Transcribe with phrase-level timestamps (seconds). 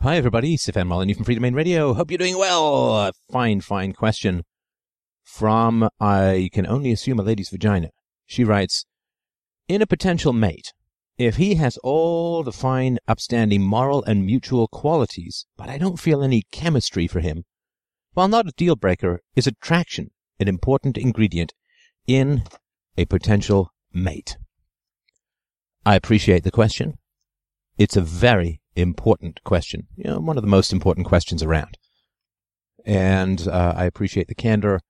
[0.00, 0.56] Hi, everybody.
[0.56, 1.92] Stefan Molyneux from Freedomain Radio.
[1.92, 2.96] Hope you're doing well.
[3.08, 4.44] A fine, fine question
[5.24, 7.90] from, I can only assume, a lady's vagina.
[8.24, 8.86] She writes,
[9.66, 10.72] In a potential mate,
[11.16, 16.22] if he has all the fine, upstanding moral and mutual qualities, but I don't feel
[16.22, 17.42] any chemistry for him,
[18.12, 21.54] while not a deal breaker, is attraction an important ingredient
[22.06, 22.44] in
[22.96, 24.36] a potential mate?
[25.84, 26.98] I appreciate the question.
[27.78, 29.86] It's a very important question.
[29.96, 31.78] You know, one of the most important questions around.
[32.84, 34.80] And uh, I appreciate the candor.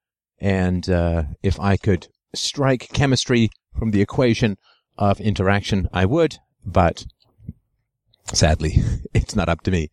[0.40, 4.56] And uh, if I could strike chemistry from the equation
[4.96, 6.38] of interaction, I would.
[6.64, 7.06] But
[8.32, 8.76] sadly,
[9.14, 9.90] it's not up to me.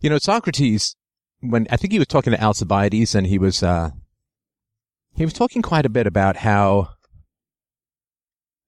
[0.00, 0.96] You know, Socrates,
[1.40, 3.90] when I think he was talking to Alcibiades, and he was uh,
[5.14, 6.90] he was talking quite a bit about how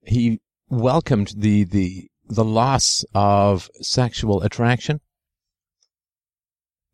[0.03, 5.01] he welcomed the the the loss of sexual attraction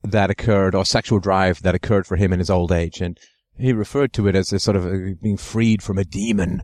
[0.02, 3.01] that occurred, or sexual drive that occurred for him in his old age.
[3.01, 3.18] And
[3.59, 6.62] he referred to it as a sort of a, being freed from a demon.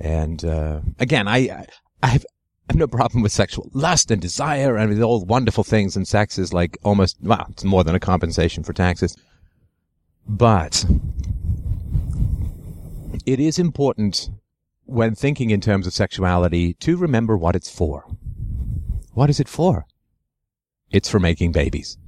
[0.00, 1.66] And, uh, again, I,
[2.02, 2.26] I have,
[2.68, 5.96] I have no problem with sexual lust and desire and all wonderful things.
[5.96, 9.16] And sex is like almost, well, it's more than a compensation for taxes.
[10.28, 10.84] But
[13.24, 14.28] it is important
[14.86, 18.06] when thinking in terms of sexuality to remember what it's for.
[19.12, 19.86] What is it for?
[20.90, 21.98] It's for making babies.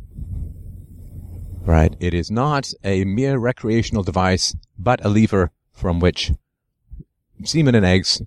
[1.60, 1.94] Right?
[2.00, 6.32] It is not a mere recreational device, but a lever from which
[7.44, 8.22] semen and eggs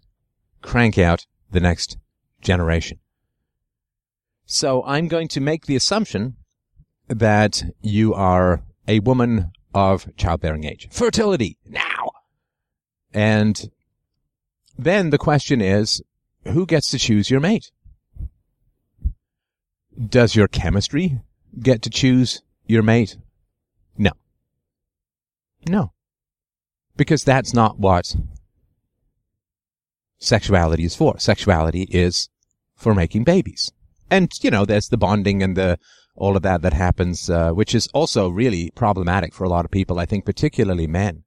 [0.61, 1.97] crank out the next
[2.41, 2.99] generation.
[4.45, 6.35] So I'm going to make the assumption
[7.07, 10.89] that you are a woman of childbearing age.
[10.91, 12.11] Fertility now.
[13.13, 13.69] And
[14.83, 16.01] then the question is,
[16.45, 17.71] who gets to choose your mate?
[20.09, 21.19] Does your chemistry
[21.59, 23.17] get to choose your mate?
[23.97, 24.11] No.
[25.67, 25.91] No.
[26.95, 28.15] Because that's not what
[30.19, 31.19] sexuality is for.
[31.19, 32.29] Sexuality is
[32.75, 33.71] for making babies.
[34.09, 35.77] And, you know, there's the bonding and the,
[36.15, 39.71] all of that that happens, uh, which is also really problematic for a lot of
[39.71, 39.99] people.
[39.99, 41.23] I think particularly men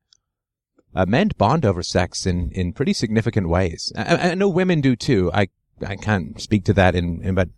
[0.95, 3.93] uh, men bond over sex in, in pretty significant ways.
[3.97, 5.31] I, I know women do too.
[5.33, 5.49] I,
[5.87, 7.49] I can't speak to that in, in but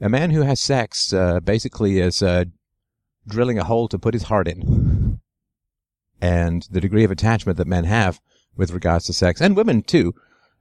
[0.00, 2.44] a man who has sex, uh, basically is, uh,
[3.26, 5.20] drilling a hole to put his heart in.
[6.20, 8.20] And the degree of attachment that men have
[8.56, 10.14] with regards to sex, and women too,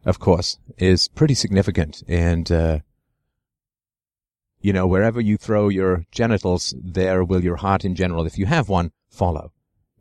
[0.05, 2.03] of course, is pretty significant.
[2.07, 2.79] And, uh,
[4.59, 8.45] you know, wherever you throw your genitals, there will your heart in general, if you
[8.45, 9.51] have one, follow.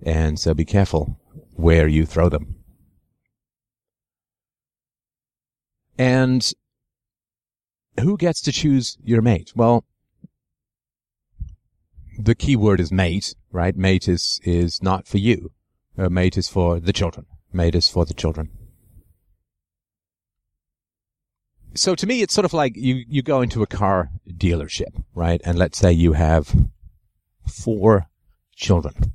[0.02, 1.18] And so be careful
[1.60, 2.56] where you throw them.
[5.98, 6.52] And
[8.00, 9.52] who gets to choose your mate?
[9.54, 9.84] Well,
[12.18, 13.76] the key word is mate, right?
[13.76, 15.52] Mate is, is not for you.
[15.98, 17.26] Uh, mate is for the children.
[17.52, 18.50] Mate is for the children.
[21.74, 25.40] So to me, it's sort of like you, you go into a car dealership, right?
[25.44, 26.54] And let's say you have
[27.46, 28.06] four
[28.56, 29.12] children.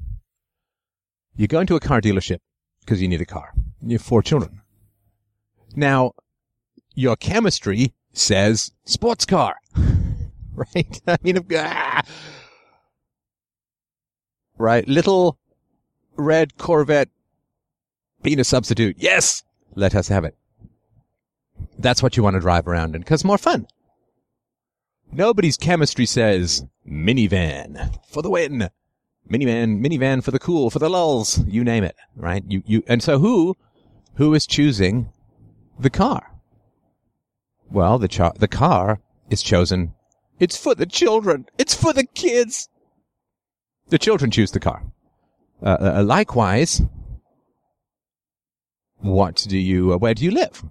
[1.35, 2.39] You go into a car dealership
[2.81, 3.53] because you need a car.
[3.81, 4.61] You have four children.
[5.75, 6.13] Now,
[6.93, 9.57] your chemistry says sports car,
[10.55, 11.01] right?
[11.05, 12.01] I mean, ah,
[14.57, 14.87] right?
[14.87, 15.37] Little
[16.15, 17.09] red Corvette
[18.23, 18.95] being a substitute.
[18.97, 19.43] Yes,
[19.75, 20.37] let us have it.
[21.77, 23.67] That's what you want to drive around in because more fun.
[25.11, 28.69] Nobody's chemistry says minivan for the win
[29.29, 32.43] minivan, minivan for the cool, for the lulls, you name it, right?
[32.47, 33.55] You, you, and so who,
[34.15, 35.09] who is choosing
[35.79, 36.31] the car?
[37.69, 38.99] Well, the cha- the car
[39.29, 39.93] is chosen.
[40.39, 41.45] It's for the children.
[41.57, 42.69] It's for the kids.
[43.89, 44.83] The children choose the car.
[45.63, 46.81] Uh, uh, likewise,
[48.97, 50.63] what do you, uh, where do you live?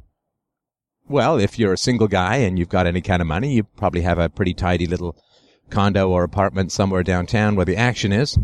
[1.09, 4.01] Well, if you're a single guy and you've got any kind of money, you probably
[4.03, 5.17] have a pretty tidy little
[5.75, 8.39] condo or apartment somewhere downtown where the action is.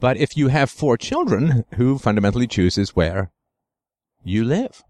[0.00, 3.30] But if you have four children, who fundamentally chooses where
[4.24, 4.82] you live?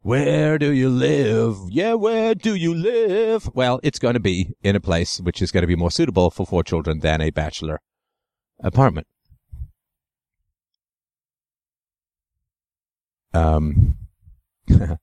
[0.00, 1.56] Where do you live?
[1.68, 3.50] Yeah, where do you live?
[3.54, 6.30] Well, it's going to be in a place which is going to be more suitable
[6.30, 7.80] for four children than a bachelor
[8.60, 9.06] apartment.
[13.34, 13.98] Um,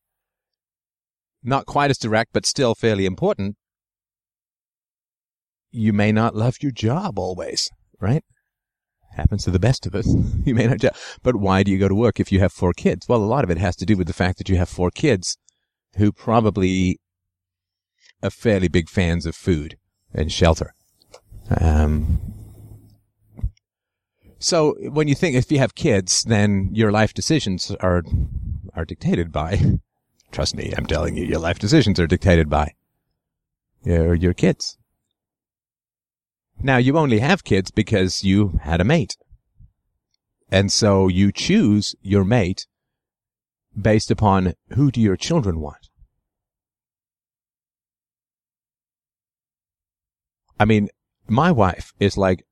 [1.44, 3.58] not quite as direct, but still fairly important
[5.74, 8.24] you may not love your job always, right?
[9.16, 10.08] Happens to the best of us.
[10.46, 10.84] you may not,
[11.22, 13.08] but why do you go to work if you have four kids?
[13.10, 14.92] Well, a lot of it has to do with the fact that you have four
[14.92, 15.38] kids
[15.98, 17.00] who probably
[18.22, 19.78] are fairly big fans of food
[20.14, 20.74] and shelter.
[21.60, 22.22] Um,
[24.40, 28.04] so when you think if you have kids, then your life decisions are
[28.76, 29.80] are dictated by.
[30.32, 32.74] Trust me, I'm telling you, your life decisions are dictated by
[33.84, 34.78] your your kids.
[36.62, 39.18] Now you only have kids because you had a mate.
[40.50, 42.68] And so you choose your mate
[43.80, 45.90] based upon who do your children want.
[50.60, 50.90] I mean,
[51.28, 52.46] my wife is like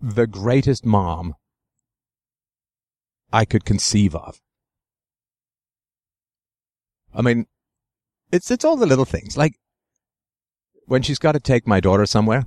[0.00, 1.34] the greatest mom
[3.32, 4.40] I could conceive of.
[7.14, 7.46] I mean,
[8.32, 9.36] it's it's all the little things.
[9.36, 9.58] Like
[10.88, 12.44] when she's got to take my daughter somewhere.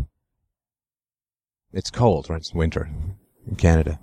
[1.71, 2.38] It's cold, right?
[2.38, 2.89] It's winter
[3.47, 3.99] in Canada.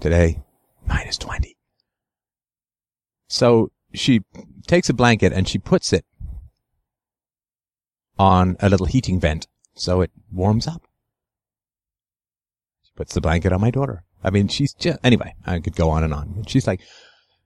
[0.00, 0.42] Today,
[0.86, 1.56] minus 20.
[3.28, 4.20] So she
[4.66, 6.04] takes a blanket and she puts it
[8.18, 10.82] on a little heating vent so it warms up.
[12.82, 14.04] She puts the blanket on my daughter.
[14.22, 16.44] I mean, she's just, anyway, I could go on and on.
[16.46, 16.80] She's like,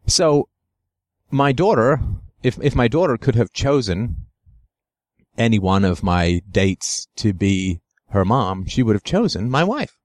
[0.06, 0.48] so
[1.30, 2.00] my daughter,
[2.42, 4.25] if, if my daughter could have chosen
[5.38, 7.80] any one of my dates to be
[8.10, 9.96] her mom, she would have chosen my wife.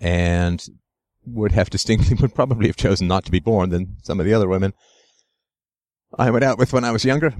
[0.00, 0.64] And
[1.26, 4.34] would have distinctly, would probably have chosen not to be born than some of the
[4.34, 4.74] other women
[6.18, 7.34] I went out with when I was younger.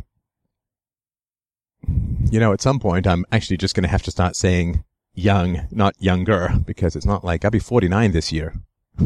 [1.86, 4.84] You know, at some point, I'm actually just going to have to start saying
[5.14, 8.54] young, not younger, because it's not like I'll be 49 this year.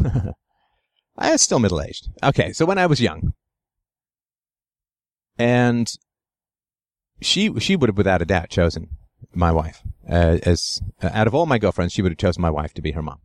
[1.17, 2.07] I was still middle aged.
[2.23, 3.33] Okay, so when I was young,
[5.37, 5.91] and
[7.21, 8.89] she she would have without a doubt chosen
[9.33, 12.49] my wife uh, as uh, out of all my girlfriends, she would have chosen my
[12.49, 13.19] wife to be her mom.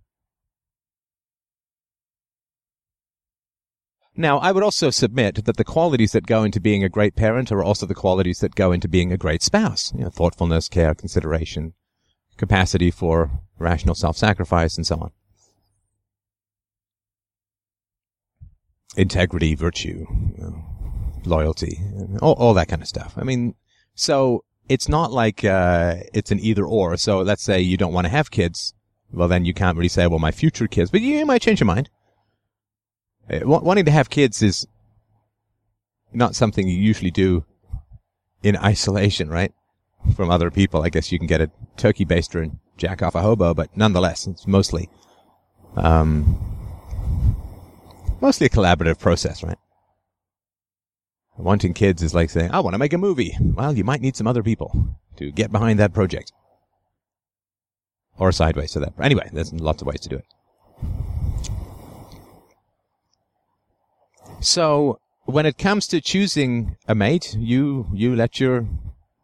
[4.16, 7.50] Now, I would also submit that the qualities that go into being a great parent
[7.50, 9.92] are also the qualities that go into being a great spouse.
[9.92, 11.74] You know, thoughtfulness, care, consideration,
[12.36, 15.10] capacity for rational self-sacrifice, and so on.
[18.96, 20.06] Integrity, virtue,
[20.36, 20.64] you know,
[21.24, 21.80] loyalty,
[22.22, 23.14] all, all that kind of stuff.
[23.16, 23.56] I mean,
[23.94, 26.96] so it's not like uh, it's an either or.
[26.96, 28.74] So let's say you don't want to have kids.
[29.12, 31.66] Well, then you can't really say, well, my future kids, but you might change your
[31.66, 31.90] mind.
[33.30, 34.66] Uh, wanting to have kids is
[36.12, 37.44] not something you usually do
[38.42, 39.52] in isolation, right?
[40.16, 40.82] From other people.
[40.82, 44.26] I guess you can get a turkey baster and jack off a hobo, but nonetheless,
[44.26, 44.90] it's mostly,
[45.76, 46.38] um,
[48.20, 49.58] mostly a collaborative process, right?
[51.36, 53.36] Wanting kids is like saying, I want to make a movie.
[53.40, 56.32] Well, you might need some other people to get behind that project.
[58.16, 58.94] Or sideways to that.
[59.02, 60.24] Anyway, there's lots of ways to do it.
[64.40, 68.68] So, when it comes to choosing a mate, you, you let your,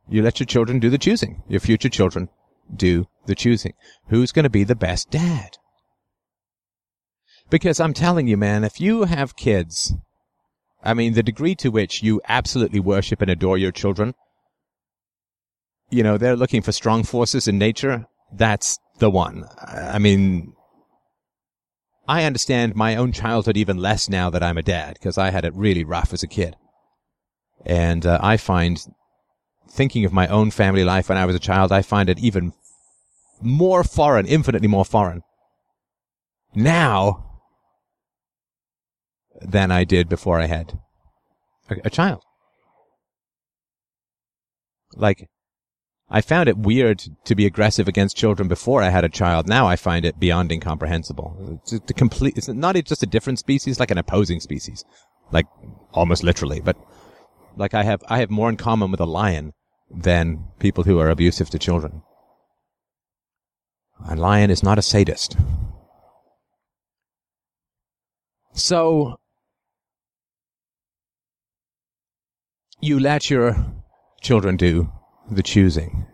[0.09, 1.43] you let your children do the choosing.
[1.47, 2.29] Your future children
[2.75, 3.75] do the choosing.
[4.09, 5.59] Who's going to be the best dad?
[7.51, 9.95] Because I'm telling you, man, if you have kids
[10.82, 14.15] I mean, the degree to which you absolutely worship and adore your children,
[15.91, 18.06] you know, they're looking for strong forces in nature.
[18.32, 19.44] That's the one.
[19.59, 20.55] I mean,
[22.09, 25.44] I understand my own childhood even less now that I'm a dad because I had
[25.44, 26.56] it really rough as a kid.
[27.67, 28.83] And uh, I find
[29.69, 32.52] thinking of my own family life when I was a child, I find it even
[33.40, 35.23] more foreign, infinitely more foreign
[36.55, 37.30] now
[39.40, 40.78] than I did before I had
[41.68, 42.23] a, a child.
[44.94, 45.28] Like,
[46.09, 49.47] I found it weird to be aggressive against children before I had a child.
[49.47, 51.61] Now I find it beyond incomprehensible.
[51.62, 54.85] It's a complete, it's not just a different species, like an opposing species.
[55.30, 55.47] Like,
[55.92, 56.76] almost literally, but
[57.56, 59.52] like I have, I have more in common with a lion
[59.88, 62.02] than people who are abusive to children.
[64.09, 65.37] A lion is not a sadist.
[68.52, 69.20] So,
[72.81, 73.57] you let your
[74.21, 74.91] children do
[75.31, 76.07] the choosing.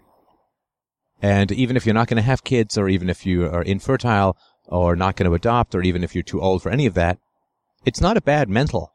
[1.22, 4.36] And even if you're not going to have kids, or even if you are infertile,
[4.66, 7.18] or not going to adopt, or even if you're too old for any of that,
[7.84, 8.92] it's not a bad mental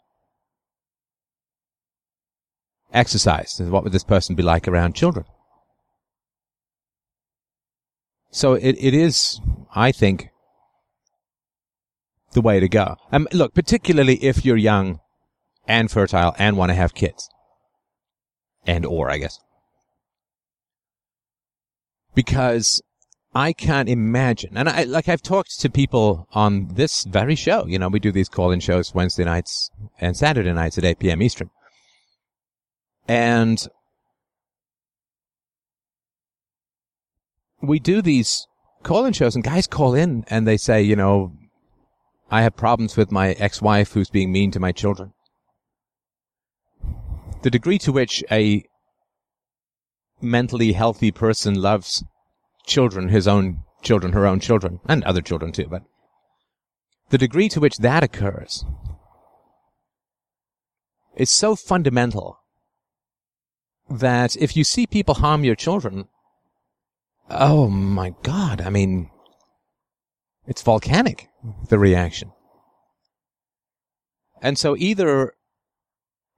[2.94, 3.60] exercise.
[3.60, 5.26] What would this person be like around children?
[8.32, 9.40] So it, it is,
[9.74, 10.30] I think,
[12.34, 12.96] the way to go.
[13.12, 15.00] Um, look, particularly if you're young
[15.68, 17.30] and fertile and want to have kids
[18.66, 19.40] and or, I guess.
[22.14, 22.82] Because
[23.34, 27.80] I can't imagine, and I, like I've talked to people on this very show, you
[27.80, 31.22] know, we do these call-in shows Wednesday nights and Saturday nights at 8 p.m.
[31.22, 31.50] Eastern.
[33.08, 33.66] And
[37.62, 38.48] we do these
[38.84, 41.32] call-in shows and guys call in and they say, you know,
[42.30, 45.14] I have problems with my ex-wife who's being mean to my children.
[47.42, 48.64] The degree to which a
[50.22, 52.04] mentally healthy person loves
[52.66, 55.84] children, his own children, her own children, and other children too, but
[57.10, 58.64] the degree to which that occurs
[61.16, 62.38] is so fundamental
[63.90, 66.08] that if you see people harm your children,
[67.30, 69.10] oh my God, I mean,
[70.48, 71.28] it's volcanic,
[71.70, 72.32] the reaction.
[74.42, 75.34] And so either,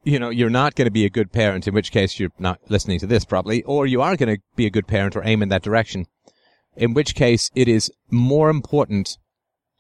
[0.03, 2.59] you know, you're not going to be a good parent, in which case you're not
[2.69, 5.41] listening to this probably, or you are going to be a good parent or aim
[5.41, 6.05] in that direction,
[6.75, 9.17] in which case it is more important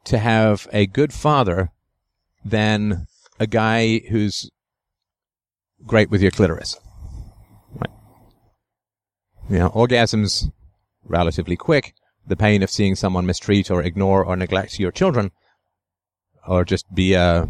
[0.05, 1.71] to have a good father
[2.43, 3.05] than
[3.39, 4.49] a guy who's
[5.85, 6.77] great with your clitoris.
[7.73, 7.89] Right.
[9.49, 10.51] You know, orgasms
[11.03, 11.93] relatively quick.
[12.25, 15.31] The pain of seeing someone mistreat or ignore or neglect your children,
[16.47, 17.49] or just be a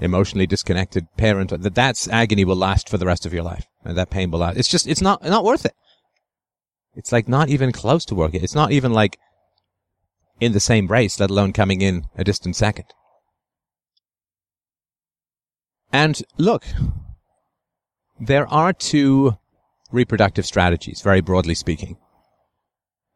[0.00, 3.96] emotionally disconnected parent, that that's agony will last for the rest of your life, and
[3.96, 4.58] that pain will last.
[4.58, 5.74] It's just, it's not, not worth it.
[6.94, 8.42] It's like not even close to working.
[8.42, 9.18] It's not even like
[10.40, 12.86] in the same race, let alone coming in a distant second.
[15.92, 16.64] And look,
[18.18, 19.38] there are two
[19.92, 21.96] reproductive strategies, very broadly speaking.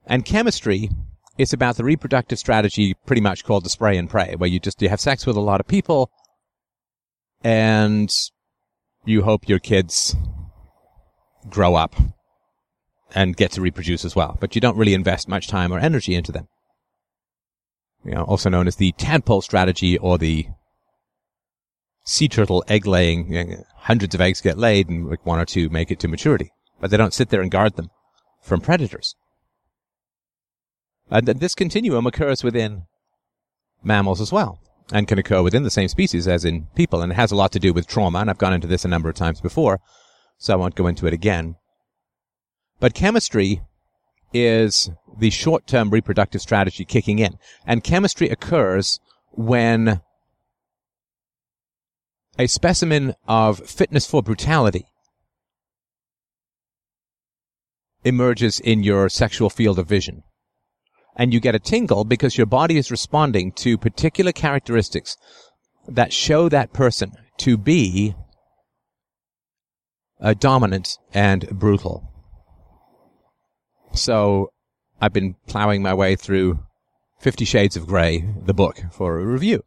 [0.06, 0.90] And chemistry
[1.36, 4.80] is about the reproductive strategy pretty much called the spray and pray, where you just
[4.82, 6.10] you have sex with a lot of people
[7.42, 8.10] and
[9.04, 10.16] you hope your kids
[11.48, 11.94] grow up
[13.14, 14.36] and get to reproduce as well.
[14.40, 16.48] But you don't really invest much time or energy into them.
[18.04, 20.46] You know, also known as the tadpole strategy or the
[22.04, 23.32] sea turtle egg laying.
[23.32, 26.08] You know, hundreds of eggs get laid and like one or two make it to
[26.08, 27.90] maturity, but they don't sit there and guard them
[28.42, 29.14] from predators.
[31.10, 32.82] And this continuum occurs within
[33.82, 34.60] mammals as well
[34.92, 37.52] and can occur within the same species as in people and it has a lot
[37.52, 39.80] to do with trauma and I've gone into this a number of times before
[40.38, 41.56] so I won't go into it again.
[42.80, 43.60] But chemistry
[44.32, 47.38] is the short-term reproductive strategy kicking in.
[47.66, 49.00] And chemistry occurs
[49.32, 50.00] when
[52.38, 54.86] a specimen of fitness for brutality
[58.04, 60.22] emerges in your sexual field of vision.
[61.18, 65.16] And you get a tingle because your body is responding to particular characteristics
[65.88, 68.14] that show that person to be
[70.20, 72.04] uh, dominant and brutal.
[73.92, 74.52] So
[75.00, 76.60] I've been plowing my way through
[77.20, 79.64] Fifty Shades of Grey, the book, for a review.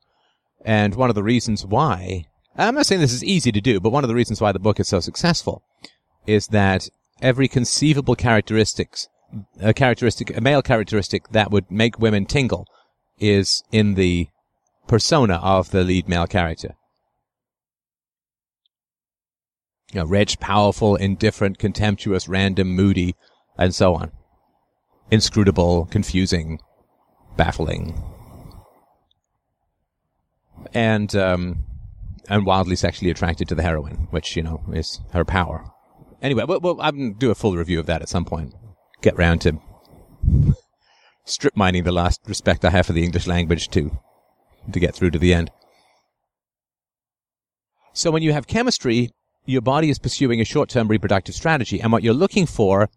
[0.63, 3.91] And one of the reasons why, I'm not saying this is easy to do, but
[3.91, 5.63] one of the reasons why the book is so successful
[6.25, 6.88] is that
[7.22, 9.10] every conceivable characteristics,
[9.60, 12.68] a characteristic, a male characteristic that would make women tingle
[13.20, 14.28] is in the
[14.88, 16.76] persona of the lead male character.
[19.94, 23.16] You know, rich, powerful, indifferent, contemptuous, random, moody,
[23.58, 24.12] and so on.
[25.10, 26.60] Inscrutable, confusing,
[27.36, 28.02] baffling,
[30.74, 31.66] and um,
[32.30, 35.66] and wildly sexually attracted to the heroine, which you know is her power.
[36.22, 38.54] Anyway, we'll, we'll I'm do a full review of that at some point.
[39.01, 39.60] Get round to
[41.25, 43.98] strip mining the last respect I have for the English language to
[44.72, 45.50] to get through to the end.
[47.93, 49.12] So when you have chemistry,
[49.46, 52.89] your body is pursuing a short-term reproductive strategy, and what you're looking for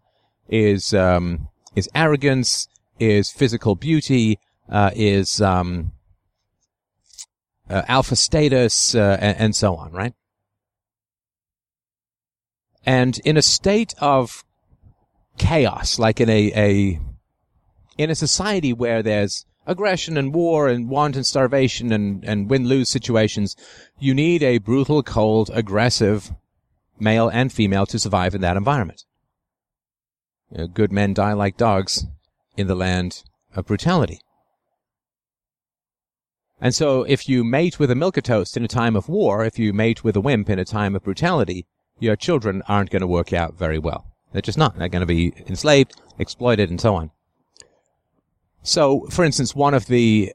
[0.47, 2.67] is um, is arrogance,
[2.99, 5.91] is physical beauty, uh, is um,
[7.69, 10.13] uh, alpha status, uh, and, and so on, right?
[12.85, 14.44] And in a state of
[15.37, 16.99] chaos, like in a, a
[17.97, 22.89] in a society where there's aggression and war and want and starvation and, and win-lose
[22.89, 23.55] situations,
[23.99, 26.31] you need a brutal, cold, aggressive
[26.99, 29.03] male and female to survive in that environment.
[30.51, 32.05] You know, good men die like dogs
[32.55, 33.23] in the land
[33.55, 34.19] of brutality.
[36.61, 39.73] And so if you mate with a milquetoast in a time of war, if you
[39.73, 41.65] mate with a wimp in a time of brutality,
[41.99, 44.14] your children aren't going to work out very well.
[44.35, 44.77] They're just not.
[44.77, 47.11] They're going to be enslaved, exploited, and so on.
[48.63, 50.33] So, for instance, one of the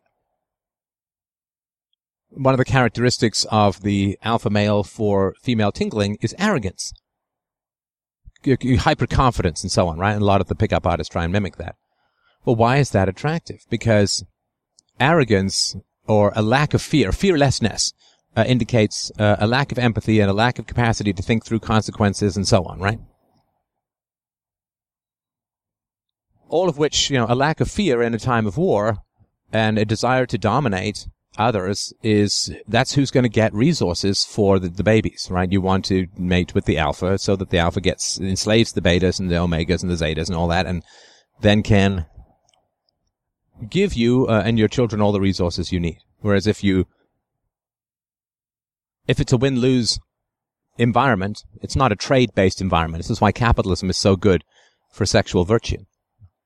[2.31, 6.95] one of the characteristics of the alpha male for female tingling is arrogance
[8.79, 10.15] hyper confidence and so on, right?
[10.15, 11.77] And a lot of the pickup artists try and mimic that.
[12.47, 13.67] Well, why is that attractive?
[13.69, 14.25] Because
[14.99, 15.77] arrogance
[16.07, 17.93] or a lack of fear, fearlessness,
[18.35, 21.61] uh, indicates uh, a lack of empathy and a lack of capacity to think through
[21.61, 22.99] consequences and so on, right?
[26.51, 28.99] All of which, you know, a lack of fear in a time of war
[29.53, 31.07] and a desire to dominate
[31.39, 35.51] others is that's who's going to get resources for the, the, babies, right?
[35.51, 39.21] You want to mate with the alpha so that the alpha gets enslaves the betas
[39.21, 40.83] and the omegas and the zetas and all that, and
[41.41, 42.07] then can
[43.69, 45.99] give you uh, and your children all the resources you need.
[46.19, 46.87] Whereas if you
[49.07, 49.99] if it's a win lose
[50.79, 53.05] environment, it's not a trade based environment.
[53.05, 54.43] This is why capitalism is so good
[54.93, 55.85] for sexual virtue.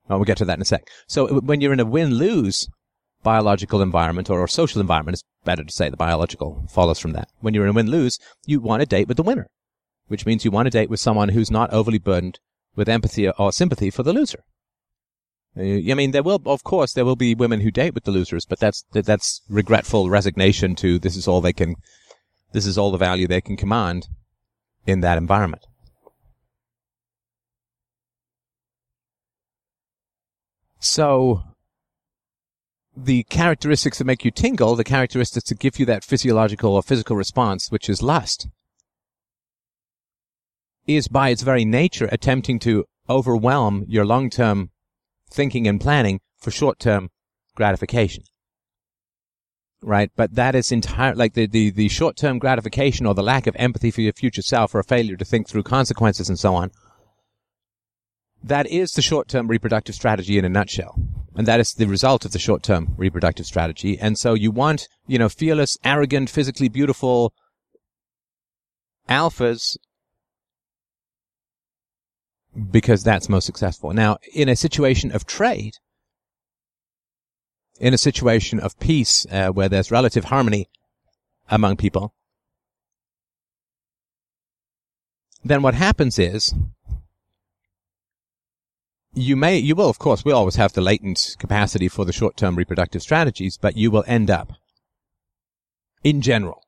[0.07, 0.87] Well, we'll get to that in a sec.
[1.07, 2.67] So when you're in a win lose
[3.23, 7.27] biological environment or, or social environment, it's better to say the biological follows from that.
[7.39, 9.47] When you're in a win lose, you want to date with the winner,
[10.07, 12.39] which means you want to date with someone who's not overly burdened
[12.75, 14.43] with empathy or sympathy for the loser.
[15.57, 18.11] Uh, I mean, there will, of course, there will be women who date with the
[18.11, 21.75] losers, but that's that's regretful resignation to this is all they can
[22.51, 24.07] this is all the value they can command
[24.85, 25.65] in that environment.
[30.85, 31.41] So,
[32.95, 37.15] the characteristics that make you tingle, the characteristics that give you that physiological or physical
[37.15, 38.47] response, which is lust,
[40.85, 44.69] is by its very nature attempting to overwhelm your long-term
[45.31, 47.09] thinking and planning for short-term
[47.55, 48.23] gratification
[49.81, 50.09] right?
[50.15, 53.55] But that is entire like the, the, the short term gratification or the lack of
[53.57, 56.71] empathy for your future self or a failure to think through consequences and so on.
[58.45, 60.99] That is the short term reproductive strategy in a nutshell.
[61.35, 63.97] And that is the result of the short term reproductive strategy.
[63.99, 67.33] And so you want, you know, fearless, arrogant, physically beautiful
[69.09, 69.77] alphas
[72.69, 73.93] because that's most successful.
[73.93, 75.73] Now, in a situation of trade,
[77.79, 80.69] in a situation of peace uh, where there's relative harmony
[81.49, 82.13] among people,
[85.43, 86.53] then what happens is
[89.15, 92.55] you may, you will, of course, we always have the latent capacity for the short-term
[92.55, 94.53] reproductive strategies, but you will end up,
[96.03, 96.61] in general,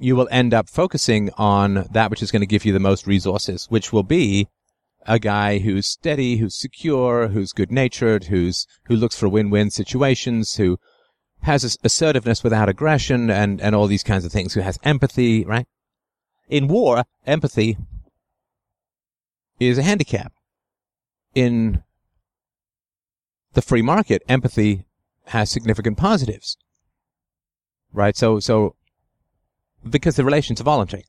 [0.00, 3.06] you will end up focusing on that which is going to give you the most
[3.06, 4.48] resources, which will be
[5.06, 10.56] a guy who's steady, who's secure, who's good natured, who's who looks for win-win situations,
[10.56, 10.78] who
[11.42, 15.66] has assertiveness without aggression and, and all these kinds of things, who has empathy, right?
[16.48, 17.76] In war, empathy
[19.58, 20.32] is a handicap.
[21.34, 21.82] In
[23.52, 24.86] the free market, empathy
[25.26, 26.56] has significant positives.
[27.92, 28.16] Right?
[28.16, 28.74] So, so,
[29.88, 31.04] because the relations are voluntary.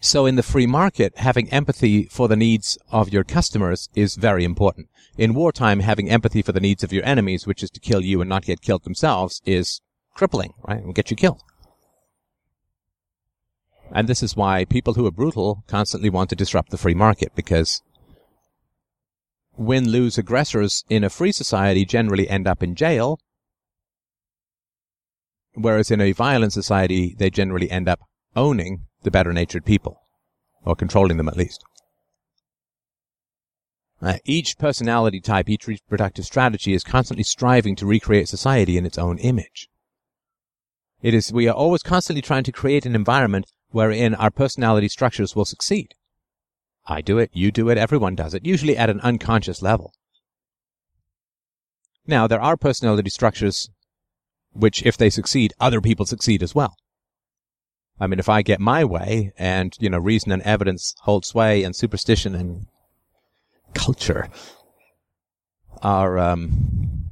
[0.00, 4.44] So in the free market, having empathy for the needs of your customers is very
[4.44, 4.88] important.
[5.16, 8.20] In wartime, having empathy for the needs of your enemies, which is to kill you
[8.20, 9.80] and not get killed themselves, is
[10.14, 10.82] crippling, right?
[10.82, 11.42] And get you killed.
[13.92, 17.32] And this is why people who are brutal constantly want to disrupt the free market
[17.34, 17.82] because
[19.56, 23.18] win-lose aggressors in a free society generally end up in jail,
[25.54, 28.00] whereas in a violent society, they generally end up
[28.34, 30.02] owning the better natured people,
[30.64, 31.64] or controlling them at least.
[34.02, 38.98] Uh, each personality type, each reproductive strategy is constantly striving to recreate society in its
[38.98, 39.68] own image.
[41.00, 43.46] It is, we are always constantly trying to create an environment
[43.76, 45.94] wherein our personality structures will succeed.
[46.86, 49.92] I do it, you do it, everyone does it, usually at an unconscious level.
[52.06, 53.68] Now, there are personality structures
[54.54, 56.74] which, if they succeed, other people succeed as well.
[58.00, 61.62] I mean, if I get my way and, you know, reason and evidence hold sway
[61.62, 62.68] and superstition and
[63.74, 64.30] culture
[65.82, 67.10] are, um,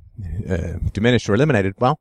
[0.49, 2.01] uh, diminished or eliminated, well,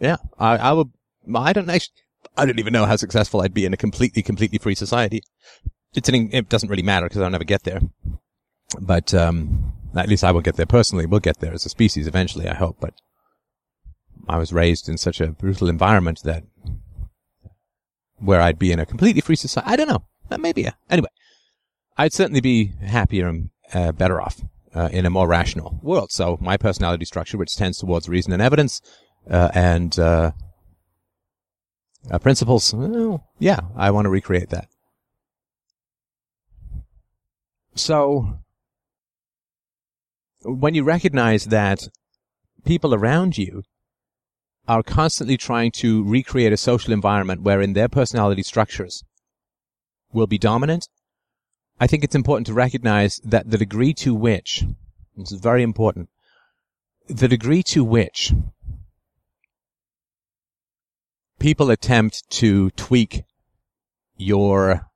[0.00, 0.92] yeah, I, I would,
[1.34, 2.05] I don't actually,
[2.36, 5.22] I don't even know how successful I'd be in a completely, completely free society.
[5.94, 7.80] It's an, it doesn't really matter because I'll never get there.
[8.80, 11.06] But, um, at least I will get there personally.
[11.06, 12.76] We'll get there as a species eventually, I hope.
[12.80, 12.94] But
[14.28, 16.44] I was raised in such a brutal environment that
[18.18, 19.70] where I'd be in a completely free society.
[19.70, 20.04] I don't know.
[20.28, 20.62] That maybe.
[20.62, 20.72] Yeah.
[20.90, 21.08] Anyway,
[21.96, 24.42] I'd certainly be happier and uh, better off
[24.74, 26.10] uh, in a more rational world.
[26.10, 28.80] So my personality structure, which tends towards reason and evidence
[29.30, 29.98] uh, and
[32.10, 34.68] uh, principles, well, yeah, I want to recreate that.
[37.74, 38.38] So
[40.42, 41.88] when you recognize that
[42.64, 43.62] people around you
[44.68, 49.04] are constantly trying to recreate a social environment wherein their personality structures
[50.12, 50.88] will be dominant,
[51.78, 54.64] I think it's important to recognize that the degree to which,
[55.16, 56.08] this is very important,
[57.08, 58.32] the degree to which
[61.46, 63.22] people attempt to tweak
[64.16, 64.90] your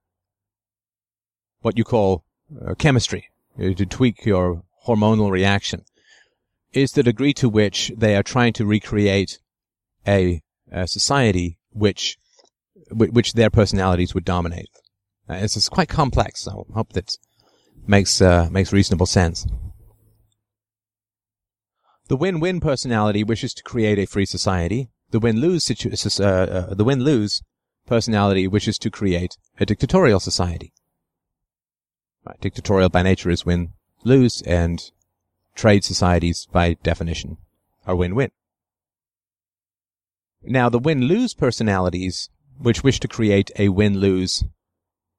[1.61, 2.25] what you call
[2.67, 5.85] uh, chemistry, uh, to tweak your hormonal reaction,
[6.73, 9.39] is the degree to which they are trying to recreate
[10.09, 12.19] a, a society which
[12.91, 14.71] which their personalities would dominate.
[15.29, 16.49] Uh, it's, it's, quite complex.
[16.49, 17.17] I hope that
[17.87, 19.47] makes uh, makes reasonable sense.
[22.09, 24.91] The win-win personality wishes to create a free society.
[25.11, 27.43] The win-lose situ- uh, uh, the win-lose
[27.87, 30.73] personality wishes to create a dictatorial society.
[32.25, 32.41] Right.
[32.41, 34.91] Dictatorial by nature is win-lose, and
[35.55, 37.39] trade societies, by definition,
[37.87, 38.31] are win-win.
[40.43, 44.45] Now, the win-lose personalities, which wish to create a win-lose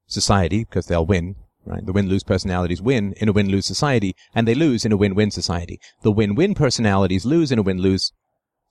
[0.08, 1.86] society, because they'll win, right?
[1.86, 5.80] The win-lose personalities win in a win-lose society, and they lose in a win-win society.
[6.02, 8.14] The win-win personalities lose in a win-lose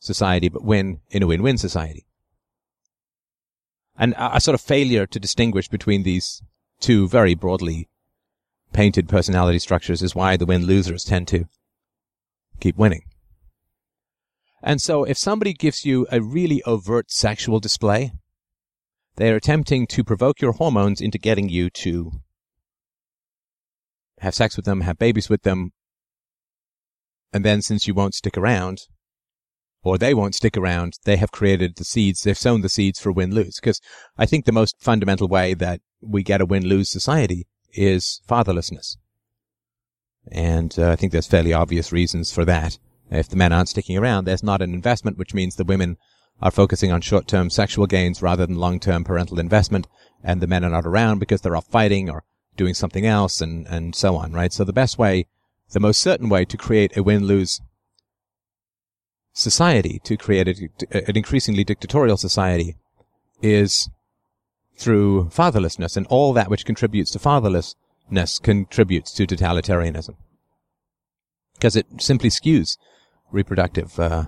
[0.00, 2.06] society, but win in a win-win society.
[3.96, 6.42] And a, sort of failure to distinguish between these
[6.80, 7.88] two very broadly
[8.72, 11.44] painted personality structures is why the win-losers tend to
[12.60, 13.02] keep winning.
[14.62, 18.12] And so if somebody gives you a really overt sexual display,
[19.16, 22.12] they are attempting to provoke your hormones into getting you to
[24.20, 25.72] have sex with them, have babies with them,
[27.32, 28.86] and then since you won't stick around,
[29.82, 33.12] or they won't stick around, they have created the seeds, they've sown the seeds for
[33.12, 33.56] win-lose.
[33.60, 33.80] Because
[34.18, 38.96] I think the most fundamental way that we get a win-lose society is fatherlessness.
[40.30, 42.78] And uh, I think there's fairly obvious reasons for that.
[43.10, 45.96] If the men aren't sticking around, there's not an investment, which means the women
[46.42, 49.86] are focusing on short-term sexual gains rather than long-term parental investment,
[50.22, 52.24] and the men are not around because they're off fighting or
[52.56, 54.52] doing something else and, and so on, right?
[54.52, 55.26] So the best way,
[55.72, 57.60] the most certain way to create a win-lose
[59.40, 62.76] society, to create a, an increasingly dictatorial society
[63.42, 63.88] is
[64.76, 70.16] through fatherlessness and all that which contributes to fatherlessness contributes to totalitarianism.
[71.55, 72.76] Because it simply skews
[73.31, 74.26] reproductive uh,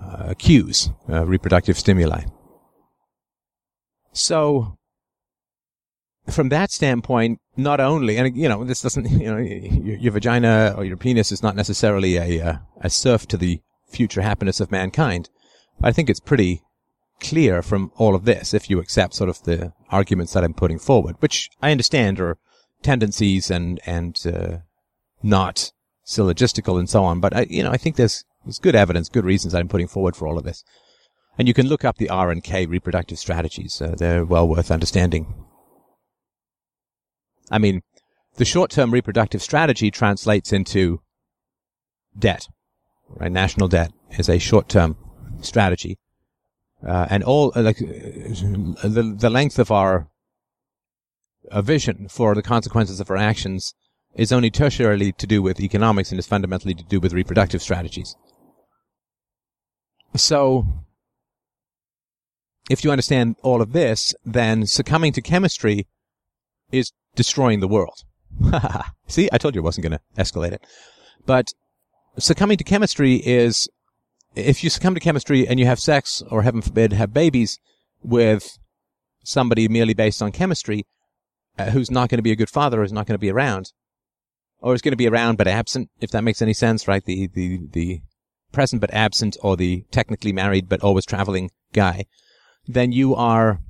[0.00, 2.24] uh, cues, uh, reproductive stimuli.
[4.12, 4.76] So,
[6.28, 10.74] from that standpoint, not only, and you know, this doesn't, you know, your, your vagina
[10.76, 14.70] or your penis is not necessarily a, uh, a serf to the future happiness of
[14.70, 15.28] mankind.
[15.82, 16.62] I think it's pretty
[17.20, 20.78] clear from all of this if you accept sort of the arguments that I'm putting
[20.78, 22.38] forward, which I understand are
[22.82, 24.58] tendencies and, and, uh,
[25.22, 25.72] not
[26.04, 27.20] syllogistical and so on.
[27.20, 30.16] But I, you know, I think there's, there's good evidence, good reasons I'm putting forward
[30.16, 30.64] for all of this.
[31.38, 33.80] And you can look up the R and K reproductive strategies.
[33.80, 35.46] Uh, they're well worth understanding.
[37.52, 37.82] I mean,
[38.36, 41.00] the short-term reproductive strategy translates into
[42.18, 42.48] debt,
[43.08, 43.30] right?
[43.30, 44.96] National debt is a short-term
[45.42, 45.98] strategy
[46.86, 50.08] uh, and all uh, like uh, the the length of our
[51.50, 53.74] uh, vision for the consequences of our actions
[54.14, 58.14] is only tertiarily to do with economics and is fundamentally to do with reproductive strategies.
[60.14, 60.66] So,
[62.68, 65.86] if you understand all of this, then succumbing to chemistry
[66.70, 68.04] is destroying the world.
[69.06, 70.64] See, I told you I wasn't going to escalate it.
[71.26, 71.52] But
[72.18, 73.68] succumbing to chemistry is
[74.34, 77.58] if you succumb to chemistry and you have sex, or heaven forbid, have babies
[78.02, 78.58] with
[79.24, 80.86] somebody merely based on chemistry,
[81.58, 83.30] uh, who's not going to be a good father, or is not going to be
[83.30, 83.72] around,
[84.60, 87.04] or is going to be around but absent, if that makes any sense, right?
[87.04, 88.00] The, the, the
[88.52, 92.06] present but absent, or the technically married but always traveling guy,
[92.66, 93.60] then you are,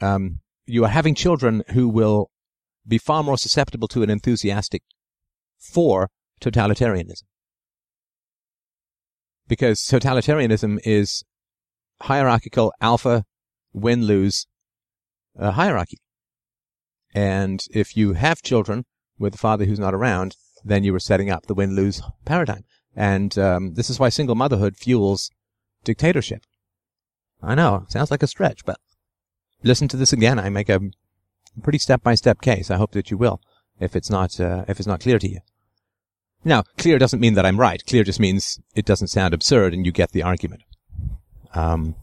[0.00, 2.30] um, you are having children who will
[2.86, 4.82] be far more susceptible to an enthusiastic
[5.58, 6.08] for
[6.40, 7.24] totalitarianism
[9.48, 11.24] because totalitarianism is
[12.02, 13.24] hierarchical alpha
[13.72, 14.46] win lose
[15.38, 15.98] uh, hierarchy.
[17.14, 18.84] And if you have children
[19.18, 22.64] with a father who's not around, then you are setting up the win lose paradigm.
[22.94, 25.30] And um, this is why single motherhood fuels
[25.84, 26.42] dictatorship.
[27.42, 28.78] I know, sounds like a stretch, but
[29.62, 30.38] listen to this again.
[30.38, 30.80] I make a
[31.62, 32.70] pretty step by step case.
[32.70, 33.40] I hope that you will,
[33.80, 35.40] if it's not uh, if it's not clear to you.
[36.44, 37.84] Now, clear doesn't mean that I'm right.
[37.86, 40.62] Clear just means it doesn't sound absurd and you get the argument.
[41.54, 41.96] Um,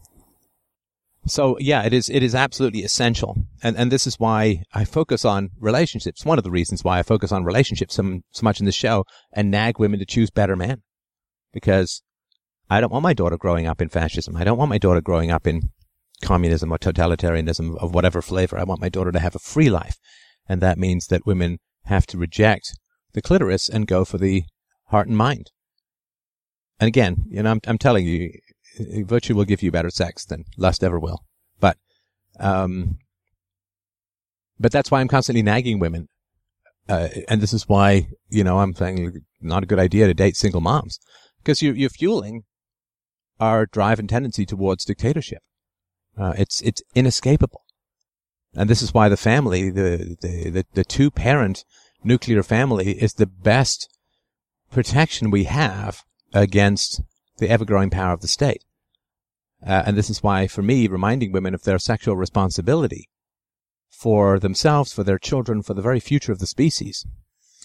[1.26, 3.38] so yeah, it is, it is absolutely essential.
[3.62, 6.24] And, and this is why I focus on relationships.
[6.24, 9.06] One of the reasons why I focus on relationships so, so much in this show
[9.32, 10.82] and nag women to choose better men.
[11.52, 12.02] Because
[12.68, 14.36] I don't want my daughter growing up in fascism.
[14.36, 15.70] I don't want my daughter growing up in
[16.24, 18.58] communism or totalitarianism of whatever flavor.
[18.58, 19.98] I want my daughter to have a free life.
[20.48, 22.76] And that means that women have to reject
[23.12, 24.44] the clitoris and go for the
[24.86, 25.50] heart and mind.
[26.80, 28.30] And again, you know, I'm, I'm telling you,
[29.04, 31.20] virtue will give you better sex than lust ever will.
[31.60, 31.78] But,
[32.40, 32.98] um,
[34.58, 36.08] but that's why I'm constantly nagging women.
[36.88, 40.36] Uh, and this is why, you know, I'm saying not a good idea to date
[40.36, 40.98] single moms
[41.38, 42.42] because you're, you're fueling
[43.40, 45.42] our drive and tendency towards dictatorship.
[46.18, 47.62] Uh, it's, it's inescapable.
[48.54, 51.64] And this is why the family, the, the, the, the two parent
[52.04, 53.88] nuclear family is the best
[54.70, 57.00] protection we have against
[57.38, 58.64] the ever growing power of the state.
[59.66, 63.08] Uh, and this is why, for me, reminding women of their sexual responsibility
[63.90, 67.06] for themselves, for their children, for the very future of the species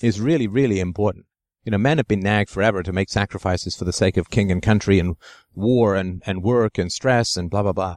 [0.01, 1.25] is really, really important.
[1.65, 4.51] You know, men have been nagged forever to make sacrifices for the sake of king
[4.51, 5.17] and country and
[5.53, 7.95] war and, and work and stress and blah, blah, blah.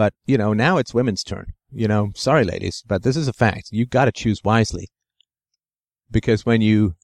[0.00, 1.52] But, you know, now it's women's turn.
[1.70, 3.68] You know, sorry, ladies, but this is a fact.
[3.70, 4.88] You've got to choose wisely.
[6.10, 6.94] Because when you,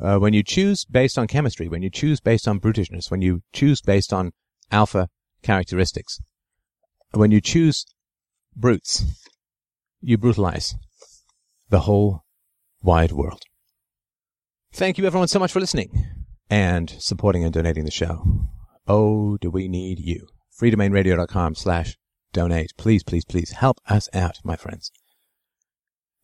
[0.00, 3.42] uh, when you choose based on chemistry, when you choose based on brutishness, when you
[3.52, 4.32] choose based on
[4.72, 5.10] alpha
[5.42, 6.18] characteristics,
[7.10, 7.84] when you choose
[8.56, 9.04] brutes,
[10.00, 10.76] you brutalize
[11.68, 12.24] the whole
[12.82, 13.42] wide world.
[14.72, 16.06] Thank you everyone so much for listening
[16.48, 18.46] and supporting and donating the show.
[18.88, 20.28] Oh, do we need you?
[20.60, 21.96] freedomainradio.com slash
[22.32, 22.72] donate.
[22.76, 24.90] Please, please, please help us out, my friends.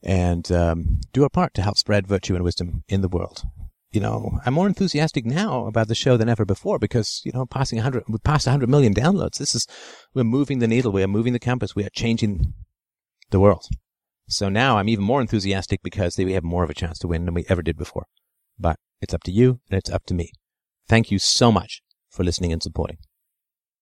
[0.03, 3.42] And um, do our part to help spread virtue and wisdom in the world.
[3.90, 7.46] You know, I'm more enthusiastic now about the show than ever before because, you know,
[7.46, 9.38] passing 100, we passed 100 million downloads.
[9.38, 9.66] This is,
[10.12, 10.92] we're moving the needle.
[10.92, 11.75] We are moving the compass.
[11.75, 12.53] We are changing
[13.31, 13.64] the world.
[14.29, 17.25] So now I'm even more enthusiastic because we have more of a chance to win
[17.25, 18.07] than we ever did before.
[18.59, 20.33] But it's up to you and it's up to me.
[20.88, 22.99] Thank you so much for listening and supporting.